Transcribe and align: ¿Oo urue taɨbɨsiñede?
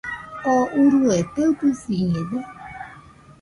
¿Oo 0.51 0.63
urue 0.81 1.17
taɨbɨsiñede? 1.33 2.39